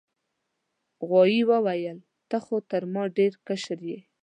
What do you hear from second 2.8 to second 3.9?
ما ډیر کشر